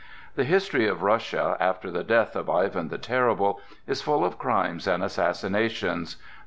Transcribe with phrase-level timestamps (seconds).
[0.33, 4.87] The history of Russia, after the death of Ivan the Terrible, is full of crimes
[4.87, 6.15] and assassinations.